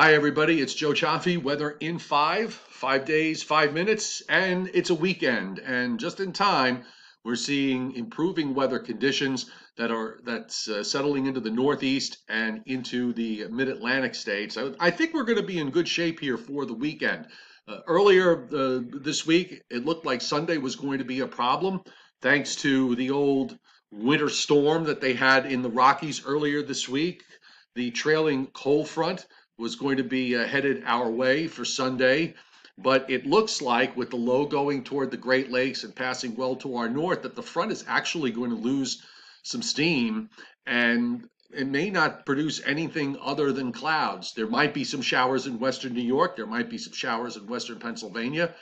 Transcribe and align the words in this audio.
Hi, 0.00 0.14
everybody. 0.14 0.60
It's 0.60 0.74
Joe 0.74 0.92
Cioffi. 0.92 1.42
Weather 1.42 1.70
in 1.80 1.98
five, 1.98 2.54
five 2.54 3.04
days, 3.04 3.42
five 3.42 3.72
minutes, 3.74 4.22
and 4.28 4.70
it's 4.72 4.90
a 4.90 4.94
weekend. 4.94 5.58
And 5.58 5.98
just 5.98 6.20
in 6.20 6.32
time, 6.32 6.84
we're 7.24 7.34
seeing 7.34 7.96
improving 7.96 8.54
weather 8.54 8.78
conditions 8.78 9.50
that 9.76 9.90
are 9.90 10.20
that's 10.24 10.68
uh, 10.68 10.84
settling 10.84 11.26
into 11.26 11.40
the 11.40 11.50
Northeast 11.50 12.18
and 12.28 12.62
into 12.66 13.12
the 13.12 13.48
Mid-Atlantic 13.50 14.14
states. 14.14 14.56
I, 14.56 14.70
I 14.78 14.92
think 14.92 15.14
we're 15.14 15.24
going 15.24 15.40
to 15.40 15.42
be 15.42 15.58
in 15.58 15.70
good 15.70 15.88
shape 15.88 16.20
here 16.20 16.36
for 16.36 16.64
the 16.64 16.74
weekend. 16.74 17.26
Uh, 17.66 17.80
earlier 17.88 18.46
uh, 18.54 18.78
this 19.02 19.26
week, 19.26 19.64
it 19.68 19.84
looked 19.84 20.06
like 20.06 20.20
Sunday 20.20 20.58
was 20.58 20.76
going 20.76 20.98
to 21.00 21.04
be 21.04 21.18
a 21.18 21.26
problem, 21.26 21.80
thanks 22.22 22.54
to 22.54 22.94
the 22.94 23.10
old 23.10 23.58
winter 23.90 24.28
storm 24.28 24.84
that 24.84 25.00
they 25.00 25.14
had 25.14 25.44
in 25.44 25.62
the 25.62 25.70
Rockies 25.70 26.24
earlier 26.24 26.62
this 26.62 26.88
week. 26.88 27.24
The 27.74 27.90
trailing 27.90 28.46
cold 28.46 28.88
front 28.88 29.26
was 29.58 29.74
going 29.74 29.96
to 29.96 30.04
be 30.04 30.36
uh, 30.36 30.46
headed 30.46 30.82
our 30.86 31.10
way 31.10 31.46
for 31.48 31.64
Sunday. 31.64 32.34
But 32.78 33.10
it 33.10 33.26
looks 33.26 33.60
like 33.60 33.96
with 33.96 34.10
the 34.10 34.16
low 34.16 34.46
going 34.46 34.84
toward 34.84 35.10
the 35.10 35.16
Great 35.16 35.50
Lakes 35.50 35.82
and 35.82 35.94
passing 35.94 36.36
well 36.36 36.54
to 36.56 36.76
our 36.76 36.88
north, 36.88 37.22
that 37.22 37.34
the 37.34 37.42
front 37.42 37.72
is 37.72 37.84
actually 37.88 38.30
going 38.30 38.50
to 38.50 38.56
lose 38.56 39.02
some 39.42 39.62
steam 39.62 40.30
and 40.66 41.28
it 41.50 41.66
may 41.66 41.88
not 41.88 42.26
produce 42.26 42.60
anything 42.64 43.16
other 43.22 43.52
than 43.52 43.72
clouds. 43.72 44.34
There 44.34 44.46
might 44.46 44.74
be 44.74 44.84
some 44.84 45.00
showers 45.00 45.46
in 45.46 45.58
western 45.58 45.94
New 45.94 46.02
York, 46.02 46.36
there 46.36 46.46
might 46.46 46.68
be 46.68 46.78
some 46.78 46.92
showers 46.92 47.36
in 47.36 47.46
western 47.46 47.78
Pennsylvania, 47.78 48.54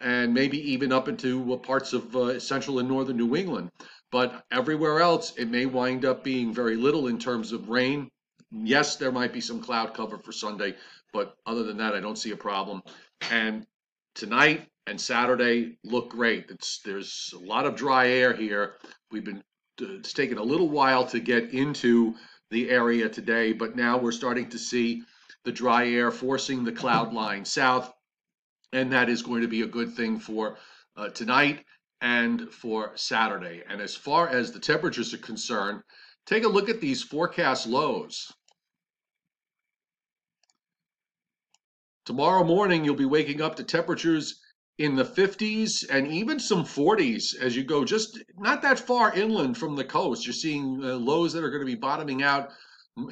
and 0.00 0.32
maybe 0.32 0.72
even 0.72 0.90
up 0.90 1.06
into 1.08 1.52
uh, 1.52 1.58
parts 1.58 1.92
of 1.92 2.16
uh, 2.16 2.40
central 2.40 2.78
and 2.78 2.88
northern 2.88 3.18
New 3.18 3.36
England. 3.36 3.70
But 4.10 4.42
everywhere 4.50 5.00
else, 5.00 5.34
it 5.36 5.50
may 5.50 5.66
wind 5.66 6.04
up 6.06 6.24
being 6.24 6.54
very 6.54 6.76
little 6.76 7.08
in 7.08 7.18
terms 7.18 7.52
of 7.52 7.68
rain 7.68 8.10
Yes, 8.52 8.96
there 8.96 9.12
might 9.12 9.32
be 9.32 9.40
some 9.40 9.60
cloud 9.60 9.94
cover 9.94 10.18
for 10.18 10.32
Sunday, 10.32 10.74
but 11.12 11.36
other 11.46 11.62
than 11.62 11.76
that, 11.78 11.94
I 11.94 12.00
don't 12.00 12.18
see 12.18 12.32
a 12.32 12.36
problem. 12.36 12.82
And 13.30 13.64
tonight 14.14 14.68
and 14.86 15.00
Saturday 15.00 15.78
look 15.84 16.10
great. 16.10 16.46
It's 16.50 16.80
there's 16.84 17.32
a 17.34 17.38
lot 17.38 17.64
of 17.64 17.76
dry 17.76 18.08
air 18.08 18.32
here. 18.32 18.74
We've 19.10 19.24
been 19.24 19.42
it's 19.78 20.12
taken 20.12 20.36
a 20.36 20.42
little 20.42 20.68
while 20.68 21.06
to 21.06 21.20
get 21.20 21.54
into 21.54 22.14
the 22.50 22.68
area 22.70 23.08
today, 23.08 23.52
but 23.52 23.76
now 23.76 23.96
we're 23.96 24.12
starting 24.12 24.48
to 24.50 24.58
see 24.58 25.04
the 25.44 25.52
dry 25.52 25.88
air 25.88 26.10
forcing 26.10 26.64
the 26.64 26.72
cloud 26.72 27.14
line 27.14 27.44
south, 27.44 27.92
and 28.72 28.92
that 28.92 29.08
is 29.08 29.22
going 29.22 29.42
to 29.42 29.48
be 29.48 29.62
a 29.62 29.66
good 29.66 29.94
thing 29.94 30.18
for 30.18 30.58
uh, 30.96 31.08
tonight 31.08 31.64
and 32.00 32.50
for 32.52 32.92
Saturday. 32.96 33.62
And 33.68 33.80
as 33.80 33.94
far 33.94 34.28
as 34.28 34.50
the 34.50 34.58
temperatures 34.58 35.14
are 35.14 35.18
concerned, 35.18 35.82
take 36.26 36.44
a 36.44 36.48
look 36.48 36.68
at 36.68 36.80
these 36.80 37.02
forecast 37.02 37.66
lows. 37.66 38.30
Tomorrow 42.10 42.42
morning, 42.42 42.84
you'll 42.84 42.96
be 42.96 43.04
waking 43.04 43.40
up 43.40 43.54
to 43.54 43.62
temperatures 43.62 44.40
in 44.78 44.96
the 44.96 45.04
50s 45.04 45.88
and 45.88 46.08
even 46.08 46.40
some 46.40 46.64
40s 46.64 47.36
as 47.40 47.56
you 47.56 47.62
go 47.62 47.84
just 47.84 48.18
not 48.36 48.62
that 48.62 48.80
far 48.80 49.14
inland 49.14 49.56
from 49.56 49.76
the 49.76 49.84
coast. 49.84 50.26
You're 50.26 50.32
seeing 50.32 50.80
uh, 50.82 50.96
lows 50.96 51.32
that 51.32 51.44
are 51.44 51.50
going 51.50 51.64
to 51.64 51.72
be 51.72 51.76
bottoming 51.76 52.24
out 52.24 52.48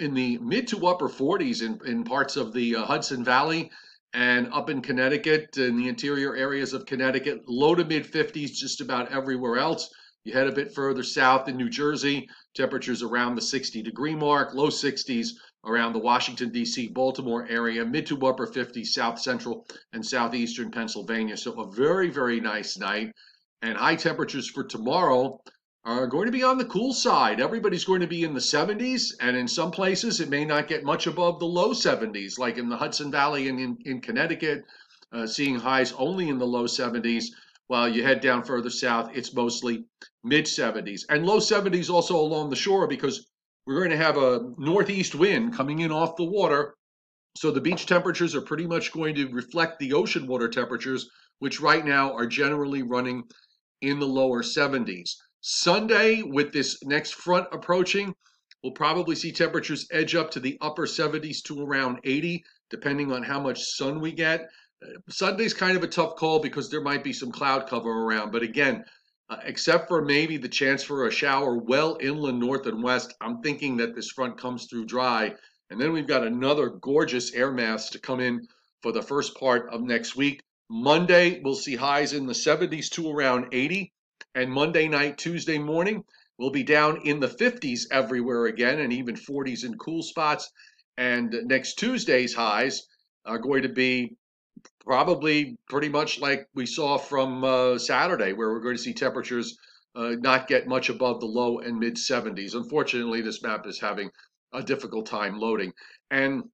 in 0.01 0.15
the 0.15 0.39
mid 0.39 0.67
to 0.67 0.89
upper 0.89 1.09
40s 1.09 1.63
in, 1.63 1.79
in 1.87 2.03
parts 2.03 2.35
of 2.35 2.53
the 2.53 2.75
uh, 2.75 2.87
Hudson 2.87 3.23
Valley 3.23 3.71
and 4.15 4.53
up 4.53 4.69
in 4.69 4.83
Connecticut, 4.83 5.57
in 5.59 5.77
the 5.77 5.87
interior 5.87 6.35
areas 6.35 6.73
of 6.73 6.85
Connecticut, 6.85 7.43
low 7.47 7.77
to 7.77 7.85
mid 7.85 8.05
50s 8.05 8.51
just 8.51 8.81
about 8.81 9.13
everywhere 9.13 9.59
else. 9.59 9.89
You 10.29 10.35
head 10.35 10.47
a 10.47 10.53
bit 10.53 10.75
further 10.75 11.03
south 11.03 11.49
in 11.49 11.57
New 11.57 11.71
Jersey, 11.71 12.29
temperatures 12.53 13.03
around 13.03 13.35
the 13.35 13.41
60 13.41 13.81
degree 13.81 14.15
mark, 14.15 14.53
low 14.53 14.69
60s 14.69 15.29
around 15.65 15.95
the 15.95 16.01
Washington, 16.01 16.51
D.C., 16.51 16.89
Baltimore 16.89 17.47
area, 17.49 17.83
mid 17.83 18.05
to 18.09 18.27
upper 18.27 18.47
50s, 18.47 18.89
south 18.89 19.19
central 19.19 19.67
and 19.95 20.05
southeastern 20.05 20.71
Pennsylvania. 20.71 21.35
So 21.35 21.59
a 21.63 21.73
very, 21.73 22.11
very 22.11 22.41
nice 22.41 22.77
night. 22.77 23.11
And 23.63 23.79
high 23.79 23.97
temperatures 23.97 24.51
for 24.51 24.65
tomorrow 24.65 25.41
are 25.87 26.07
going 26.07 26.27
to 26.27 26.33
be 26.33 26.43
on 26.43 26.59
the 26.59 26.67
cool 26.67 26.93
side. 26.93 27.41
Everybody's 27.41 27.87
going 27.87 28.03
to 28.03 28.07
be 28.07 28.23
in 28.23 28.35
the 28.35 28.41
70s, 28.41 29.15
and 29.23 29.35
in 29.35 29.49
some 29.49 29.71
places 29.71 30.21
it 30.21 30.29
may 30.29 30.45
not 30.45 30.69
get 30.69 30.85
much 30.85 31.07
above 31.07 31.39
the 31.39 31.47
low 31.47 31.71
70s, 31.71 32.39
like 32.39 32.59
in 32.59 32.69
the 32.69 32.77
Hudson 32.77 33.11
Valley 33.11 33.49
and 33.49 33.59
in, 33.59 33.79
in 33.87 34.03
Connecticut, 34.03 34.67
uh, 35.11 35.27
seeing 35.27 35.55
highs 35.55 35.93
only 35.93 36.29
in 36.29 36.37
the 36.37 36.47
low 36.47 36.65
70s. 36.65 37.29
While 37.69 37.91
you 37.91 38.03
head 38.03 38.23
down 38.23 38.45
further 38.45 38.71
south, 38.71 39.11
it's 39.15 39.35
mostly 39.35 39.85
mid 40.25 40.47
70s 40.47 41.03
and 41.11 41.27
low 41.27 41.39
70s 41.39 41.91
also 41.91 42.17
along 42.17 42.49
the 42.49 42.57
shore 42.57 42.87
because 42.87 43.31
we're 43.67 43.79
going 43.79 43.91
to 43.91 44.05
have 44.05 44.17
a 44.17 44.55
northeast 44.57 45.15
wind 45.15 45.55
coming 45.55 45.81
in 45.81 45.93
off 45.93 46.17
the 46.17 46.25
water. 46.25 46.75
So 47.37 47.51
the 47.51 47.61
beach 47.61 47.85
temperatures 47.85 48.35
are 48.35 48.41
pretty 48.41 48.67
much 48.67 48.91
going 48.91 49.15
to 49.17 49.29
reflect 49.29 49.79
the 49.79 49.93
ocean 49.93 50.27
water 50.27 50.49
temperatures, 50.49 51.11
which 51.41 51.61
right 51.61 51.85
now 51.85 52.15
are 52.15 52.27
generally 52.27 52.83
running 52.83 53.25
in 53.83 53.99
the 53.99 54.09
lower 54.09 54.43
70s. 54.43 55.11
Sunday, 55.43 56.23
with 56.23 56.55
this 56.55 56.83
next 56.85 57.17
front 57.17 57.49
approaching, 57.53 58.15
we'll 58.63 58.73
probably 58.73 59.15
see 59.15 59.31
temperatures 59.31 59.87
edge 59.93 60.15
up 60.15 60.31
to 60.31 60.41
the 60.41 60.57
upper 60.63 60.87
70s 60.87 61.43
to 61.45 61.63
around 61.63 62.01
80, 62.05 62.43
depending 62.71 63.13
on 63.13 63.23
how 63.23 63.39
much 63.39 63.63
sun 63.63 64.01
we 64.01 64.13
get. 64.13 64.49
Sunday's 65.09 65.55
kind 65.55 65.77
of 65.77 65.83
a 65.83 65.89
tough 65.89 66.17
call 66.17 66.39
because 66.39 66.71
there 66.71 66.81
might 66.81 67.03
be 67.03 67.13
some 67.13 67.33
cloud 67.33 67.67
cover 67.67 67.91
around. 67.91 68.31
But 68.31 68.43
again, 68.43 68.85
uh, 69.31 69.39
except 69.45 69.89
for 69.89 70.03
maybe 70.03 70.37
the 70.37 70.49
chance 70.49 70.83
for 70.83 71.07
a 71.07 71.11
shower 71.11 71.57
well 71.57 71.99
inland 72.01 72.39
north 72.39 72.67
and 72.67 72.83
west, 72.83 73.15
I'm 73.21 73.43
thinking 73.43 73.77
that 73.79 73.95
this 73.95 74.11
front 74.11 74.39
comes 74.39 74.67
through 74.67 74.87
dry. 74.87 75.35
And 75.71 75.81
then 75.81 75.93
we've 75.93 76.07
got 76.07 76.27
another 76.27 76.71
gorgeous 76.71 77.33
air 77.35 77.53
mass 77.53 77.91
to 77.91 77.99
come 77.99 78.21
in 78.21 78.47
for 78.83 78.93
the 78.93 79.03
first 79.03 79.35
part 79.37 79.69
of 79.71 79.83
next 79.83 80.17
week. 80.17 80.41
Monday, 80.71 81.41
we'll 81.41 81.55
see 81.55 81.77
highs 81.77 82.13
in 82.13 82.27
the 82.27 82.33
70s 82.33 82.89
to 82.91 83.11
around 83.11 83.49
80. 83.53 83.93
And 84.35 84.51
Monday 84.51 84.89
night, 84.89 85.19
Tuesday 85.19 85.59
morning, 85.59 86.05
we'll 86.39 86.51
be 86.51 86.63
down 86.63 87.03
in 87.05 87.21
the 87.21 87.29
50s 87.29 87.87
everywhere 87.91 88.47
again 88.47 88.79
and 88.81 88.93
even 88.93 89.17
40s 89.17 89.65
in 89.65 89.77
cool 89.77 90.03
spots. 90.03 90.51
And 90.97 91.35
next 91.45 91.75
Tuesday's 91.75 92.35
highs 92.35 92.87
are 93.25 93.39
going 93.39 93.63
to 93.63 93.69
be 93.69 94.17
probably 94.85 95.57
pretty 95.69 95.89
much 95.89 96.21
like 96.21 96.49
we 96.55 96.67
saw 96.67 96.99
from 96.99 97.45
uh, 97.45 97.79
Saturday, 97.79 98.33
where 98.33 98.51
we're 98.51 98.61
going 98.61 98.77
to 98.77 98.83
see 98.83 98.95
temperatures 98.95 99.57
uh, 99.95 100.15
not 100.21 100.49
get 100.49 100.69
much 100.69 100.89
above 100.89 101.21
the 101.21 101.27
low 101.27 101.59
and 101.59 101.79
mid 101.79 101.97
70s. 101.97 102.55
Unfortunately, 102.55 103.21
this 103.21 103.43
map 103.43 103.67
is 103.67 103.81
having 103.81 104.11
a 104.53 104.63
difficult 104.63 105.07
time 105.07 105.39
loading. 105.39 105.73
And 106.11 106.45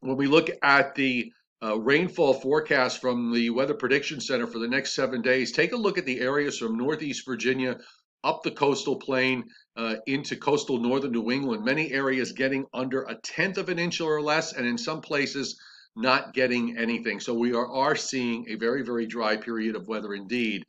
when 0.00 0.16
we 0.16 0.26
look 0.26 0.48
at 0.62 0.94
the 0.94 1.32
uh, 1.62 1.78
rainfall 1.78 2.34
forecast 2.34 3.00
from 3.00 3.32
the 3.32 3.50
Weather 3.50 3.74
Prediction 3.74 4.20
Center 4.20 4.46
for 4.46 4.58
the 4.58 4.68
next 4.68 4.94
seven 4.94 5.22
days, 5.22 5.52
take 5.52 5.72
a 5.72 5.76
look 5.76 5.96
at 5.96 6.04
the 6.04 6.20
areas 6.20 6.58
from 6.58 6.76
Northeast 6.76 7.24
Virginia 7.24 7.78
up 8.24 8.42
the 8.42 8.50
coastal 8.50 8.96
plain 8.96 9.44
uh, 9.76 9.96
into 10.06 10.36
coastal 10.36 10.78
northern 10.78 11.12
New 11.12 11.30
England. 11.30 11.64
Many 11.64 11.92
areas 11.92 12.32
getting 12.32 12.66
under 12.72 13.02
a 13.02 13.16
tenth 13.16 13.58
of 13.58 13.68
an 13.68 13.78
inch 13.78 14.00
or 14.00 14.20
less, 14.20 14.52
and 14.52 14.66
in 14.66 14.78
some 14.78 15.00
places, 15.00 15.60
not 15.96 16.34
getting 16.34 16.76
anything. 16.76 17.20
So 17.20 17.34
we 17.34 17.54
are, 17.54 17.70
are 17.70 17.96
seeing 17.96 18.46
a 18.48 18.54
very, 18.54 18.82
very 18.82 19.06
dry 19.06 19.36
period 19.36 19.76
of 19.76 19.88
weather 19.88 20.14
indeed. 20.14 20.64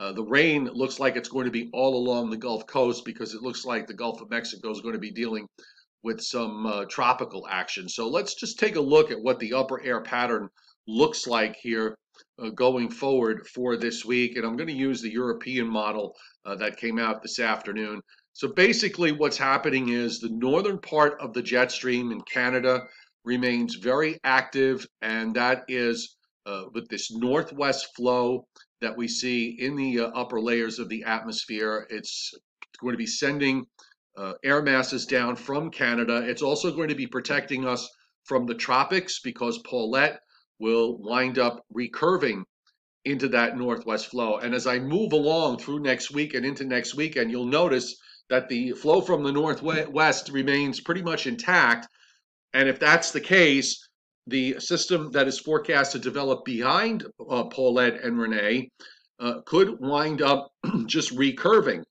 Uh, 0.00 0.12
the 0.12 0.24
rain 0.24 0.64
looks 0.72 0.98
like 0.98 1.16
it's 1.16 1.28
going 1.28 1.44
to 1.44 1.52
be 1.52 1.70
all 1.72 1.96
along 1.96 2.30
the 2.30 2.36
Gulf 2.36 2.66
Coast 2.66 3.04
because 3.04 3.34
it 3.34 3.42
looks 3.42 3.64
like 3.64 3.86
the 3.86 3.94
Gulf 3.94 4.20
of 4.20 4.30
Mexico 4.30 4.70
is 4.70 4.80
going 4.80 4.94
to 4.94 5.00
be 5.00 5.12
dealing 5.12 5.46
with 6.02 6.20
some 6.20 6.66
uh, 6.66 6.84
tropical 6.86 7.46
action. 7.48 7.88
So 7.88 8.08
let's 8.08 8.34
just 8.34 8.58
take 8.58 8.76
a 8.76 8.80
look 8.80 9.10
at 9.10 9.20
what 9.20 9.38
the 9.38 9.54
upper 9.54 9.82
air 9.82 10.02
pattern 10.02 10.48
looks 10.86 11.26
like 11.26 11.56
here 11.56 11.96
uh, 12.38 12.50
going 12.50 12.90
forward 12.90 13.46
for 13.54 13.76
this 13.76 14.04
week. 14.04 14.36
And 14.36 14.44
I'm 14.44 14.56
going 14.56 14.68
to 14.68 14.74
use 14.74 15.00
the 15.00 15.12
European 15.12 15.66
model 15.66 16.14
uh, 16.44 16.56
that 16.56 16.76
came 16.76 16.98
out 16.98 17.22
this 17.22 17.38
afternoon. 17.38 18.00
So 18.32 18.48
basically, 18.48 19.12
what's 19.12 19.38
happening 19.38 19.90
is 19.90 20.18
the 20.18 20.30
northern 20.30 20.78
part 20.80 21.20
of 21.20 21.32
the 21.32 21.42
jet 21.42 21.70
stream 21.70 22.10
in 22.10 22.20
Canada 22.22 22.80
remains 23.24 23.76
very 23.76 24.18
active, 24.24 24.86
and 25.00 25.34
that 25.36 25.64
is 25.68 26.16
uh, 26.46 26.64
with 26.72 26.88
this 26.88 27.10
northwest 27.10 27.88
flow 27.96 28.46
that 28.80 28.96
we 28.96 29.08
see 29.08 29.56
in 29.58 29.76
the 29.76 30.00
uh, 30.00 30.06
upper 30.08 30.40
layers 30.40 30.78
of 30.78 30.88
the 30.88 31.04
atmosphere. 31.04 31.86
It's 31.90 32.34
going 32.80 32.92
to 32.92 32.98
be 32.98 33.06
sending 33.06 33.64
uh, 34.16 34.34
air 34.44 34.62
masses 34.62 35.06
down 35.06 35.36
from 35.36 35.70
Canada. 35.70 36.22
It's 36.28 36.42
also 36.42 36.74
going 36.74 36.88
to 36.88 36.94
be 36.94 37.06
protecting 37.06 37.66
us 37.66 37.88
from 38.24 38.46
the 38.46 38.54
tropics 38.54 39.20
because 39.20 39.58
Paulette 39.58 40.20
will 40.58 40.98
wind 40.98 41.38
up 41.38 41.64
recurving 41.74 42.42
into 43.04 43.28
that 43.28 43.56
northwest 43.56 44.06
flow. 44.06 44.38
And 44.38 44.54
as 44.54 44.66
I 44.66 44.78
move 44.78 45.12
along 45.12 45.58
through 45.58 45.80
next 45.80 46.10
week 46.10 46.34
and 46.34 46.46
into 46.46 46.64
next 46.64 46.94
weekend, 46.94 47.30
you'll 47.30 47.46
notice 47.46 47.96
that 48.30 48.48
the 48.48 48.72
flow 48.72 49.00
from 49.00 49.22
the 49.22 49.32
northwest 49.32 50.30
remains 50.30 50.80
pretty 50.80 51.02
much 51.02 51.26
intact 51.26 51.88
and 52.54 52.68
if 52.68 52.78
that's 52.78 53.10
the 53.10 53.20
case, 53.20 53.88
the 54.26 54.58
system 54.58 55.10
that 55.10 55.28
is 55.28 55.38
forecast 55.38 55.92
to 55.92 55.98
develop 55.98 56.44
behind 56.44 57.04
uh, 57.28 57.44
Paulette 57.44 58.02
and 58.02 58.18
Renee 58.18 58.70
uh, 59.20 59.40
could 59.44 59.78
wind 59.80 60.22
up 60.22 60.50
just 60.86 61.14
recurving. 61.14 61.82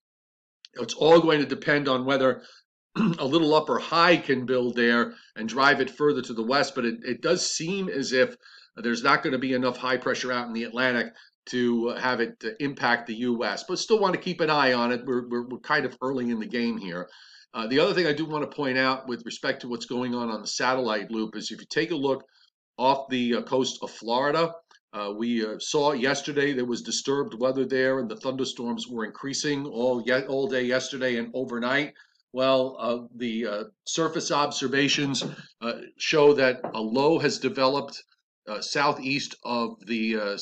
It's 0.76 0.96
all 0.96 1.20
going 1.20 1.40
to 1.40 1.46
depend 1.46 1.88
on 1.88 2.06
whether 2.06 2.42
a 2.96 3.26
little 3.26 3.54
upper 3.54 3.78
high 3.78 4.18
can 4.18 4.46
build 4.46 4.76
there 4.76 5.14
and 5.36 5.48
drive 5.48 5.82
it 5.82 5.92
further 5.92 6.22
to 6.24 6.34
the 6.34 6.44
west. 6.44 6.74
But 6.74 6.86
it, 6.86 6.96
it 7.04 7.22
does 7.22 7.48
seem 7.48 7.90
as 7.90 8.14
if 8.14 8.36
there's 8.78 9.04
not 9.04 9.22
going 9.22 9.34
to 9.34 9.40
be 9.40 9.54
enough 9.54 9.78
high 9.78 9.98
pressure 9.98 10.32
out 10.32 10.48
in 10.48 10.54
the 10.54 10.64
Atlantic 10.64 11.14
to 11.48 11.90
have 11.90 12.20
it 12.20 12.44
impact 12.60 13.08
the 13.08 13.16
U.S. 13.16 13.64
But 13.68 13.80
still 13.80 14.00
want 14.00 14.14
to 14.14 14.22
keep 14.22 14.42
an 14.42 14.50
eye 14.50 14.74
on 14.74 14.92
it. 14.92 15.06
We're, 15.06 15.28
we're, 15.28 15.48
we're 15.48 15.60
kind 15.60 15.86
of 15.86 15.98
early 16.02 16.30
in 16.30 16.40
the 16.40 16.46
game 16.46 16.78
here. 16.78 17.10
Uh, 17.54 17.68
the 17.68 17.80
other 17.80 17.94
thing 17.94 18.08
I 18.08 18.14
do 18.14 18.26
want 18.26 18.50
to 18.50 18.56
point 18.56 18.78
out 18.78 19.08
with 19.08 19.26
respect 19.26 19.62
to 19.62 19.68
what's 19.68 19.86
going 19.86 20.16
on 20.16 20.30
on 20.30 20.42
the 20.42 20.48
satellite 20.48 21.12
loop 21.12 21.36
is 21.36 21.52
if 21.52 21.60
you 21.60 21.68
take 21.70 21.92
a 21.92 21.96
look 21.96 22.26
off 22.78 23.10
the 23.10 23.36
uh, 23.36 23.42
coast 23.44 23.80
of 23.84 23.92
Florida, 23.92 24.54
uh, 24.94 25.14
we 25.16 25.46
uh, 25.46 25.60
saw 25.60 25.92
yesterday 25.92 26.54
there 26.54 26.66
was 26.66 26.82
disturbed 26.82 27.40
weather 27.40 27.66
there, 27.66 28.00
and 28.00 28.10
the 28.10 28.16
thunderstorms 28.16 28.88
were 28.88 29.06
increasing 29.06 29.66
all 29.66 30.04
all 30.28 30.48
day 30.48 30.64
yesterday 30.64 31.18
and 31.18 31.30
overnight. 31.34 31.94
Well, 32.32 32.76
uh, 32.80 33.08
the 33.16 33.46
uh, 33.46 33.64
surface 33.86 34.32
observations 34.32 35.24
show 35.98 36.34
that 36.34 36.62
a 36.74 36.82
low 36.82 37.20
has 37.20 37.38
developed 37.38 38.04
Uh, 38.46 38.60
southeast 38.60 39.36
of 39.46 39.78
the 39.88 40.18
uh, 40.18 40.38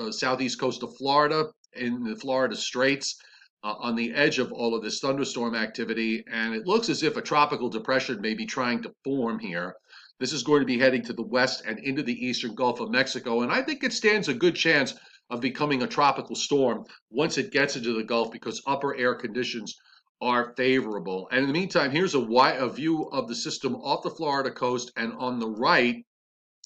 uh, 0.00 0.10
southeast 0.10 0.58
coast 0.58 0.82
of 0.82 0.96
Florida 0.96 1.44
in 1.74 2.02
the 2.02 2.16
Florida 2.16 2.56
Straits 2.56 3.20
uh, 3.62 3.74
on 3.78 3.94
the 3.94 4.10
edge 4.14 4.38
of 4.38 4.50
all 4.52 4.74
of 4.74 4.82
this 4.82 5.00
thunderstorm 5.00 5.54
activity, 5.54 6.24
and 6.32 6.54
it 6.54 6.66
looks 6.66 6.88
as 6.88 7.02
if 7.02 7.18
a 7.18 7.20
tropical 7.20 7.68
depression 7.68 8.22
may 8.22 8.32
be 8.32 8.46
trying 8.46 8.82
to 8.82 8.94
form 9.04 9.38
here. 9.38 9.74
This 10.18 10.32
is 10.32 10.42
going 10.42 10.60
to 10.60 10.66
be 10.66 10.78
heading 10.78 11.04
to 11.04 11.12
the 11.12 11.26
west 11.26 11.62
and 11.66 11.78
into 11.80 12.02
the 12.02 12.26
eastern 12.26 12.54
Gulf 12.54 12.80
of 12.80 12.90
Mexico, 12.90 13.42
and 13.42 13.52
I 13.52 13.60
think 13.60 13.84
it 13.84 13.92
stands 13.92 14.28
a 14.28 14.34
good 14.34 14.54
chance 14.54 14.94
of 15.28 15.42
becoming 15.42 15.82
a 15.82 15.86
tropical 15.86 16.34
storm 16.34 16.84
once 17.10 17.36
it 17.36 17.52
gets 17.52 17.76
into 17.76 17.92
the 17.92 18.02
Gulf 18.02 18.32
because 18.32 18.62
upper 18.66 18.96
air 18.96 19.14
conditions 19.14 19.76
are 20.22 20.54
favorable. 20.56 21.28
And 21.30 21.40
in 21.40 21.46
the 21.48 21.52
meantime, 21.52 21.90
here's 21.90 22.14
a, 22.14 22.20
a 22.20 22.68
view 22.70 23.10
of 23.12 23.28
the 23.28 23.34
system 23.34 23.74
off 23.74 24.04
the 24.04 24.10
Florida 24.10 24.50
coast, 24.50 24.90
and 24.96 25.12
on 25.18 25.38
the 25.38 25.50
right, 25.50 25.96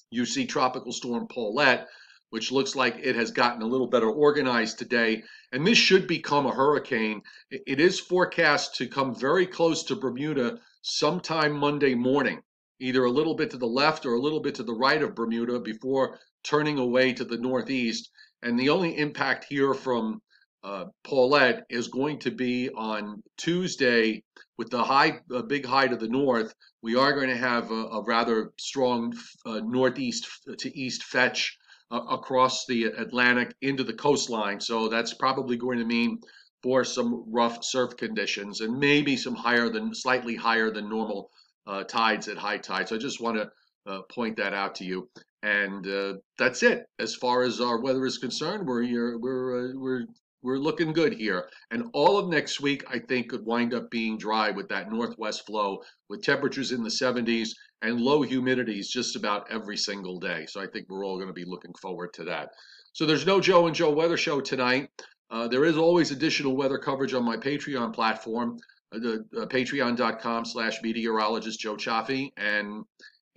you 0.09 0.25
see 0.25 0.45
Tropical 0.45 0.91
Storm 0.91 1.27
Paulette, 1.27 1.87
which 2.29 2.51
looks 2.51 2.75
like 2.75 2.97
it 3.01 3.15
has 3.15 3.31
gotten 3.31 3.61
a 3.61 3.67
little 3.67 3.87
better 3.87 4.09
organized 4.09 4.79
today. 4.79 5.23
And 5.51 5.65
this 5.65 5.77
should 5.77 6.07
become 6.07 6.45
a 6.45 6.53
hurricane. 6.53 7.21
It 7.49 7.79
is 7.79 7.99
forecast 7.99 8.75
to 8.75 8.87
come 8.87 9.15
very 9.15 9.45
close 9.45 9.83
to 9.83 9.95
Bermuda 9.95 10.59
sometime 10.81 11.53
Monday 11.53 11.95
morning, 11.95 12.41
either 12.79 13.05
a 13.05 13.11
little 13.11 13.35
bit 13.35 13.49
to 13.51 13.57
the 13.57 13.65
left 13.65 14.05
or 14.05 14.13
a 14.13 14.21
little 14.21 14.41
bit 14.41 14.55
to 14.55 14.63
the 14.63 14.75
right 14.75 15.01
of 15.01 15.15
Bermuda 15.15 15.59
before 15.59 16.19
turning 16.43 16.77
away 16.77 17.13
to 17.13 17.25
the 17.25 17.37
northeast. 17.37 18.09
And 18.43 18.59
the 18.59 18.69
only 18.69 18.97
impact 18.97 19.45
here 19.49 19.73
from 19.73 20.21
uh, 20.63 20.85
Paulette 21.03 21.65
is 21.69 21.87
going 21.87 22.19
to 22.19 22.31
be 22.31 22.69
on 22.69 23.23
Tuesday 23.37 24.23
with 24.57 24.69
the 24.69 24.83
high, 24.83 25.19
a 25.31 25.43
big 25.43 25.65
high 25.65 25.87
to 25.87 25.95
the 25.95 26.09
north. 26.09 26.53
We 26.81 26.95
are 26.95 27.13
going 27.13 27.29
to 27.29 27.37
have 27.37 27.71
a, 27.71 27.85
a 27.85 28.03
rather 28.03 28.51
strong 28.59 29.13
uh, 29.45 29.61
northeast 29.63 30.27
to 30.57 30.77
east 30.77 31.03
fetch 31.03 31.57
uh, 31.91 32.01
across 32.09 32.65
the 32.65 32.85
Atlantic 32.85 33.55
into 33.61 33.83
the 33.83 33.93
coastline. 33.93 34.59
So 34.59 34.89
that's 34.89 35.13
probably 35.13 35.57
going 35.57 35.79
to 35.79 35.85
mean 35.85 36.19
for 36.63 36.83
some 36.83 37.23
rough 37.31 37.63
surf 37.63 37.95
conditions 37.97 38.61
and 38.61 38.79
maybe 38.79 39.15
some 39.15 39.35
higher 39.35 39.69
than 39.69 39.93
slightly 39.93 40.35
higher 40.35 40.71
than 40.71 40.89
normal 40.89 41.29
uh, 41.67 41.83
tides 41.83 42.27
at 42.27 42.37
high 42.37 42.57
tide. 42.57 42.89
So 42.89 42.95
I 42.95 42.99
just 42.99 43.21
want 43.21 43.37
to 43.37 43.49
uh, 43.91 44.01
point 44.11 44.37
that 44.37 44.53
out 44.53 44.75
to 44.75 44.85
you. 44.85 45.09
And 45.43 45.87
uh, 45.87 46.13
that's 46.37 46.63
it 46.63 46.85
as 46.99 47.15
far 47.15 47.43
as 47.43 47.61
our 47.61 47.79
weather 47.79 48.05
is 48.05 48.17
concerned. 48.17 48.67
We're 48.67 49.17
we're 49.17 49.69
uh, 49.69 49.73
we're 49.75 50.05
we're 50.41 50.57
looking 50.57 50.93
good 50.93 51.13
here. 51.13 51.49
And 51.71 51.85
all 51.93 52.17
of 52.17 52.29
next 52.29 52.61
week, 52.61 52.83
I 52.89 52.99
think, 52.99 53.29
could 53.29 53.45
wind 53.45 53.73
up 53.73 53.89
being 53.89 54.17
dry 54.17 54.51
with 54.51 54.69
that 54.69 54.91
northwest 54.91 55.45
flow, 55.45 55.81
with 56.09 56.23
temperatures 56.23 56.71
in 56.71 56.83
the 56.83 56.89
70s 56.89 57.49
and 57.81 58.01
low 58.01 58.25
humidities 58.25 58.87
just 58.87 59.15
about 59.15 59.49
every 59.51 59.77
single 59.77 60.19
day. 60.19 60.45
So 60.47 60.61
I 60.61 60.67
think 60.67 60.87
we're 60.89 61.05
all 61.05 61.17
going 61.17 61.27
to 61.27 61.33
be 61.33 61.45
looking 61.45 61.73
forward 61.81 62.13
to 62.13 62.23
that. 62.25 62.49
So 62.93 63.05
there's 63.05 63.25
no 63.25 63.39
Joe 63.39 63.67
and 63.67 63.75
Joe 63.75 63.91
weather 63.91 64.17
show 64.17 64.41
tonight. 64.41 64.89
Uh, 65.29 65.47
there 65.47 65.65
is 65.65 65.77
always 65.77 66.11
additional 66.11 66.55
weather 66.55 66.77
coverage 66.77 67.13
on 67.13 67.23
my 67.23 67.37
Patreon 67.37 67.93
platform, 67.93 68.57
uh, 68.95 68.99
the 68.99 69.25
uh, 69.37 69.45
patreon.com 69.45 70.45
slash 70.45 70.81
meteorologist 70.81 71.59
Joe 71.59 71.75
Cioffi. 71.75 72.31
And 72.37 72.85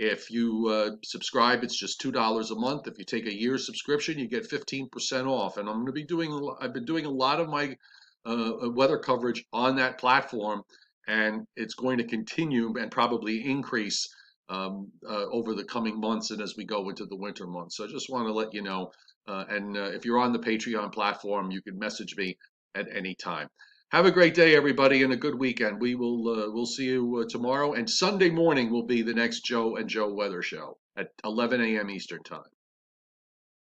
if 0.01 0.31
you 0.31 0.67
uh, 0.69 0.91
subscribe, 1.05 1.63
it's 1.63 1.79
just 1.79 2.01
two 2.01 2.11
dollars 2.11 2.51
a 2.51 2.55
month. 2.55 2.89
If 2.89 2.99
you 2.99 3.05
take 3.05 3.27
a 3.27 3.39
year 3.39 3.59
subscription, 3.59 4.19
you 4.19 4.29
get 4.29 4.47
fifteen 4.47 4.89
percent 4.89 5.27
off. 5.27 5.59
And 5.59 5.69
I'm 5.69 5.75
going 5.75 5.87
to 5.87 5.93
be 5.93 6.05
doing. 6.05 6.33
I've 6.59 6.73
been 6.73 6.87
doing 6.87 7.05
a 7.05 7.11
lot 7.11 7.39
of 7.39 7.51
my 7.51 7.77
uh, 8.25 8.53
uh, 8.63 8.71
weather 8.71 8.99
coverage 8.99 9.45
on 9.53 9.77
that 9.77 9.99
platform, 9.99 10.63
and 11.07 11.47
it's 11.55 11.75
going 11.75 11.99
to 11.99 12.05
continue 12.05 12.73
and 12.79 12.91
probably 12.91 13.45
increase 13.45 14.09
um, 14.49 14.91
uh, 15.07 15.27
over 15.27 15.55
the 15.55 15.65
coming 15.65 16.01
months 16.01 16.31
and 16.31 16.41
as 16.41 16.55
we 16.57 16.65
go 16.65 16.89
into 16.89 17.05
the 17.05 17.17
winter 17.17 17.47
months. 17.47 17.77
So 17.77 17.85
I 17.85 17.89
just 17.89 18.09
want 18.09 18.27
to 18.27 18.33
let 18.33 18.55
you 18.55 18.63
know. 18.63 18.93
Uh, 19.29 19.45
and 19.51 19.77
uh, 19.77 19.91
if 19.93 20.07
you're 20.07 20.19
on 20.19 20.33
the 20.33 20.39
Patreon 20.39 20.95
platform, 20.95 21.51
you 21.51 21.61
can 21.61 21.79
message 21.79 22.17
me 22.17 22.39
at 22.75 22.89
any 22.91 23.15
time. 23.15 23.49
Have 23.93 24.07
a 24.07 24.13
great 24.13 24.35
day, 24.35 24.55
everybody, 24.55 25.03
and 25.03 25.13
a 25.13 25.17
good 25.17 25.35
weekend. 25.35 25.81
We 25.81 25.97
will 25.97 26.29
uh, 26.29 26.51
we'll 26.53 26.65
see 26.65 26.85
you 26.85 27.17
uh, 27.17 27.25
tomorrow, 27.29 27.73
and 27.73 27.91
Sunday 27.91 28.31
morning 28.31 28.71
will 28.71 28.85
be 28.87 29.03
the 29.03 29.15
next 29.15 29.45
Joe 29.45 29.75
and 29.75 29.89
Joe 29.89 30.15
Weather 30.15 30.43
Show 30.43 30.79
at 30.97 31.09
11 31.25 31.61
a.m. 31.61 31.91
Eastern 31.91 32.23
Time. 32.23 32.45